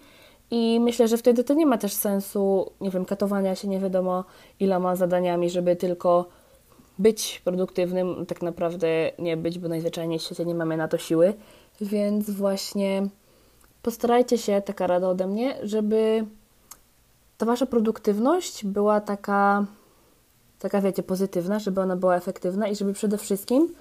I 0.50 0.80
myślę, 0.80 1.08
że 1.08 1.16
wtedy 1.16 1.44
to 1.44 1.54
nie 1.54 1.66
ma 1.66 1.78
też 1.78 1.92
sensu, 1.92 2.72
nie 2.80 2.90
wiem, 2.90 3.04
katowania 3.04 3.54
się 3.54 3.68
nie 3.68 3.80
wiadomo 3.80 4.24
iloma 4.60 4.96
zadaniami, 4.96 5.50
żeby 5.50 5.76
tylko 5.76 6.28
być 6.98 7.42
produktywnym, 7.44 8.26
tak 8.26 8.42
naprawdę 8.42 8.88
nie 9.18 9.36
być, 9.36 9.58
bo 9.58 9.68
najzwyczajniej 9.68 10.18
w 10.18 10.22
świecie 10.22 10.44
nie 10.44 10.54
mamy 10.54 10.76
na 10.76 10.88
to 10.88 10.98
siły. 10.98 11.34
Więc 11.80 12.30
właśnie 12.30 13.08
postarajcie 13.82 14.38
się, 14.38 14.62
taka 14.62 14.86
rada 14.86 15.08
ode 15.08 15.26
mnie, 15.26 15.56
żeby 15.62 16.26
ta 17.42 17.46
wasza 17.46 17.66
produktywność 17.66 18.64
była 18.64 19.00
taka, 19.00 19.66
taka 20.58 20.80
wiecie, 20.80 21.02
pozytywna, 21.02 21.58
żeby 21.58 21.80
ona 21.80 21.96
była 21.96 22.16
efektywna 22.16 22.68
i 22.68 22.76
żeby 22.76 22.92
przede 22.92 23.18
wszystkim 23.18 23.74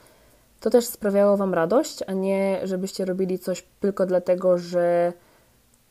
to 0.60 0.70
też 0.70 0.86
sprawiało 0.86 1.38
wam 1.38 1.54
radość, 1.54 2.00
a 2.08 2.14
nie 2.14 2.60
żebyście 2.64 3.06
robili 3.06 3.40
coś 3.40 3.64
tylko 3.80 4.06
dlatego, 4.06 4.58
że 4.58 5.14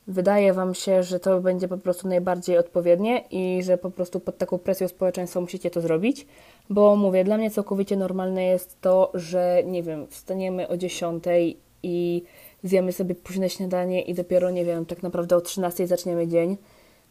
wydaje 0.06 0.52
wam 0.52 0.74
się, 0.74 1.02
że 1.02 1.20
to 1.20 1.40
będzie 1.40 1.68
po 1.68 1.78
prostu 1.78 2.08
najbardziej 2.08 2.58
odpowiednie 2.58 3.24
i 3.30 3.62
że 3.62 3.78
po 3.78 3.90
prostu 3.90 4.20
pod 4.20 4.38
taką 4.38 4.58
presją 4.58 4.88
społeczeństwa 4.88 5.40
musicie 5.40 5.70
to 5.70 5.80
zrobić, 5.80 6.26
bo 6.70 6.96
mówię, 6.96 7.24
dla 7.24 7.36
mnie 7.36 7.50
całkowicie 7.50 7.96
normalne 7.96 8.44
jest 8.44 8.80
to, 8.80 9.10
że 9.14 9.62
nie 9.66 9.82
wiem, 9.82 10.06
wstaniemy 10.06 10.68
o 10.68 10.76
10 10.76 11.24
i 11.82 12.22
zjemy 12.64 12.92
sobie 12.92 13.14
późne 13.14 13.50
śniadanie 13.50 14.02
i 14.02 14.14
dopiero, 14.14 14.50
nie 14.50 14.64
wiem, 14.64 14.86
tak 14.86 15.02
naprawdę 15.02 15.36
o 15.36 15.40
13 15.40 15.86
zaczniemy 15.86 16.28
dzień 16.28 16.56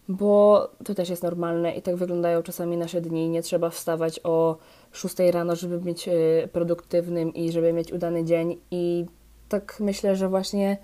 bo 0.10 0.70
to 0.86 0.96
też 0.96 1.10
jest 1.10 1.24
normalne 1.24 1.76
i 1.76 1.82
tak 1.82 1.96
wyglądają 1.96 2.44
czasami 2.44 2.78
nasze 2.78 3.02
dni. 3.02 3.30
Nie 3.30 3.42
trzeba 3.42 3.70
wstawać 3.70 4.20
o 4.24 4.58
6 4.92 5.16
rano, 5.32 5.56
żeby 5.56 5.80
być 5.80 6.08
e, 6.08 6.12
produktywnym 6.52 7.34
i 7.34 7.52
żeby 7.52 7.74
mieć 7.74 7.94
udany 7.94 8.26
dzień. 8.26 8.58
I 8.72 9.06
tak 9.50 9.78
myślę, 9.80 10.16
że 10.16 10.30
właśnie 10.30 10.78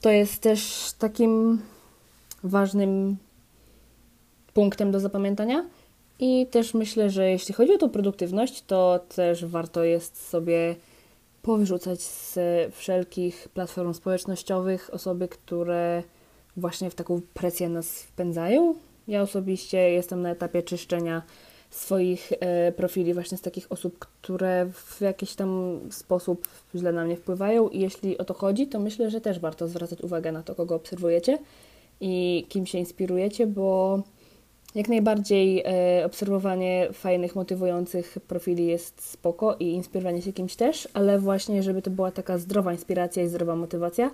to 0.00 0.10
jest 0.10 0.42
też 0.42 0.92
takim 0.98 1.62
ważnym 2.44 3.16
punktem 4.54 4.90
do 4.90 5.00
zapamiętania. 5.00 5.64
I 6.18 6.46
też 6.46 6.74
myślę, 6.74 7.10
że 7.10 7.30
jeśli 7.30 7.54
chodzi 7.54 7.72
o 7.72 7.78
tą 7.78 7.90
produktywność, 7.90 8.62
to 8.62 9.00
też 9.14 9.44
warto 9.44 9.84
jest 9.84 10.28
sobie 10.28 10.76
powyrzucać 11.42 12.02
z 12.02 12.38
wszelkich 12.74 13.48
platform 13.54 13.94
społecznościowych 13.94 14.90
osoby, 14.92 15.28
które 15.28 16.02
właśnie 16.58 16.90
w 16.90 16.94
taką 16.94 17.20
presję 17.34 17.68
nas 17.68 18.02
wpędzają. 18.02 18.74
Ja 19.08 19.22
osobiście 19.22 19.78
jestem 19.78 20.22
na 20.22 20.30
etapie 20.30 20.62
czyszczenia 20.62 21.22
swoich 21.70 22.32
e, 22.40 22.72
profili 22.72 23.14
właśnie 23.14 23.38
z 23.38 23.40
takich 23.40 23.72
osób, 23.72 23.98
które 23.98 24.66
w 24.72 25.00
jakiś 25.00 25.34
tam 25.34 25.80
sposób 25.90 26.48
źle 26.74 26.92
na 26.92 27.04
mnie 27.04 27.16
wpływają 27.16 27.68
i 27.68 27.80
jeśli 27.80 28.18
o 28.18 28.24
to 28.24 28.34
chodzi, 28.34 28.66
to 28.66 28.80
myślę, 28.80 29.10
że 29.10 29.20
też 29.20 29.40
warto 29.40 29.68
zwracać 29.68 30.00
uwagę 30.00 30.32
na 30.32 30.42
to, 30.42 30.54
kogo 30.54 30.74
obserwujecie 30.74 31.38
i 32.00 32.46
kim 32.48 32.66
się 32.66 32.78
inspirujecie, 32.78 33.46
bo 33.46 34.02
jak 34.74 34.88
najbardziej 34.88 35.62
e, 35.66 36.06
obserwowanie 36.06 36.88
fajnych, 36.92 37.36
motywujących 37.36 38.18
profili 38.28 38.66
jest 38.66 39.10
spoko 39.10 39.56
i 39.60 39.64
inspirowanie 39.64 40.22
się 40.22 40.32
kimś 40.32 40.56
też, 40.56 40.88
ale 40.94 41.18
właśnie, 41.18 41.62
żeby 41.62 41.82
to 41.82 41.90
była 41.90 42.10
taka 42.10 42.38
zdrowa 42.38 42.72
inspiracja 42.72 43.22
i 43.22 43.28
zdrowa 43.28 43.56
motywacja, 43.56 44.10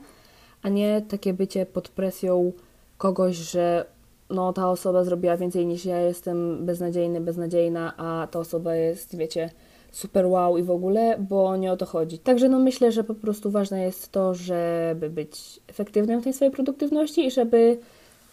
a 0.64 0.68
nie 0.68 1.02
takie 1.09 1.35
bycie 1.35 1.66
pod 1.66 1.88
presją 1.88 2.52
kogoś, 2.99 3.37
że 3.37 3.87
no 4.30 4.52
ta 4.52 4.71
osoba 4.71 5.04
zrobiła 5.04 5.37
więcej 5.37 5.66
niż 5.66 5.85
ja, 5.85 6.00
jestem 6.00 6.66
beznadziejny, 6.66 7.21
beznadziejna, 7.21 7.97
a 7.97 8.28
ta 8.30 8.38
osoba 8.38 8.75
jest, 8.75 9.16
wiecie, 9.16 9.50
super 9.92 10.26
wow 10.26 10.59
i 10.59 10.62
w 10.62 10.71
ogóle, 10.71 11.16
bo 11.18 11.56
nie 11.56 11.73
o 11.73 11.76
to 11.76 11.87
chodzi. 11.87 12.18
Także 12.18 12.49
no 12.49 12.59
myślę, 12.59 12.92
że 12.92 13.04
po 13.04 13.14
prostu 13.14 13.50
ważne 13.50 13.83
jest 13.83 14.12
to, 14.12 14.35
żeby 14.35 15.11
być 15.11 15.61
efektywnym 15.68 16.21
w 16.21 16.25
tej 16.25 16.33
swojej 16.33 16.54
produktywności 16.54 17.26
i 17.26 17.30
żeby 17.30 17.78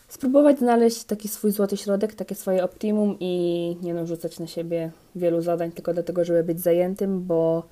spróbować 0.07 0.59
znaleźć 0.59 1.03
taki 1.03 1.27
swój 1.27 1.51
złoty 1.51 1.77
środek, 1.77 2.15
takie 2.15 2.35
swoje 2.35 2.63
optimum 2.63 3.17
i 3.19 3.77
nie 3.81 3.93
narzucać 3.93 4.39
na 4.39 4.47
siebie 4.47 4.91
wielu 5.15 5.41
zadań 5.41 5.71
tylko 5.71 5.93
dlatego, 5.93 6.25
żeby 6.25 6.43
być 6.43 6.59
zajętym, 6.59 7.23
bo 7.25 7.63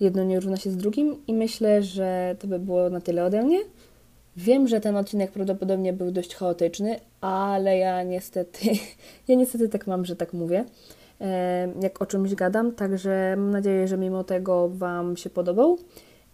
jedno 0.00 0.24
nie 0.24 0.40
równa 0.40 0.56
się 0.56 0.70
z 0.70 0.76
drugim 0.76 1.16
i 1.26 1.34
myślę, 1.34 1.82
że 1.82 2.36
to 2.38 2.46
by 2.46 2.58
było 2.58 2.90
na 2.90 3.00
tyle 3.00 3.24
ode 3.24 3.42
mnie. 3.42 3.58
Wiem, 4.36 4.68
że 4.68 4.80
ten 4.80 4.96
odcinek 4.96 5.32
prawdopodobnie 5.32 5.92
był 5.92 6.10
dość 6.10 6.34
chaotyczny, 6.34 7.00
ale 7.20 7.78
ja 7.78 8.02
niestety, 8.02 8.58
ja 9.28 9.34
niestety 9.34 9.68
tak 9.68 9.86
mam, 9.86 10.04
że 10.04 10.16
tak 10.16 10.32
mówię, 10.32 10.64
jak 11.80 12.02
o 12.02 12.06
czymś 12.06 12.34
gadam, 12.34 12.72
także 12.72 13.34
mam 13.36 13.50
nadzieję, 13.50 13.88
że 13.88 13.98
mimo 13.98 14.24
tego 14.24 14.68
Wam 14.68 15.16
się 15.16 15.30
podobał. 15.30 15.78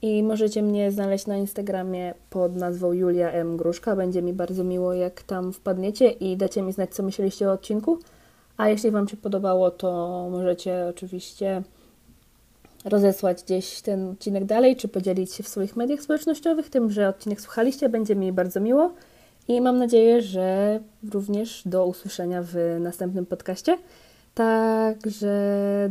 I 0.02 0.22
możecie 0.22 0.62
mnie 0.62 0.90
znaleźć 0.90 1.26
na 1.26 1.36
Instagramie 1.36 2.14
pod 2.30 2.56
nazwą 2.56 2.92
Julia 2.92 3.30
M. 3.30 3.56
Gruszka. 3.56 3.96
Będzie 3.96 4.22
mi 4.22 4.32
bardzo 4.32 4.64
miło, 4.64 4.94
jak 4.94 5.22
tam 5.22 5.52
wpadniecie 5.52 6.10
i 6.10 6.36
dacie 6.36 6.62
mi 6.62 6.72
znać, 6.72 6.94
co 6.94 7.02
myśleliście 7.02 7.48
o 7.48 7.52
odcinku. 7.52 7.98
A 8.56 8.68
jeśli 8.68 8.90
Wam 8.90 9.08
się 9.08 9.16
podobało, 9.16 9.70
to 9.70 10.28
możecie 10.30 10.86
oczywiście 10.90 11.62
rozesłać 12.84 13.42
gdzieś 13.42 13.80
ten 13.80 14.08
odcinek 14.08 14.44
dalej, 14.44 14.76
czy 14.76 14.88
podzielić 14.88 15.32
się 15.32 15.42
w 15.42 15.48
swoich 15.48 15.76
mediach 15.76 16.02
społecznościowych 16.02 16.70
tym, 16.70 16.90
że 16.90 17.08
odcinek 17.08 17.40
słuchaliście. 17.40 17.88
Będzie 17.88 18.16
mi 18.16 18.32
bardzo 18.32 18.60
miło 18.60 18.94
i 19.48 19.60
mam 19.60 19.78
nadzieję, 19.78 20.22
że 20.22 20.80
również 21.12 21.62
do 21.66 21.86
usłyszenia 21.86 22.42
w 22.42 22.76
następnym 22.80 23.26
podcaście. 23.26 23.78
Także 24.34 25.30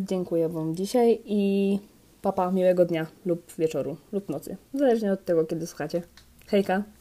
dziękuję 0.06 0.50
Wam 0.50 0.75
dzisiaj 0.75 1.22
i 1.25 1.79
papa 2.22 2.51
miłego 2.51 2.86
dnia 2.86 3.08
lub 3.25 3.53
wieczoru 3.58 3.98
lub 4.12 4.29
nocy, 4.29 4.58
zależnie 4.74 5.12
od 5.12 5.25
tego, 5.25 5.46
kiedy 5.46 5.67
słuchacie. 5.67 6.01
Hejka! 6.48 6.97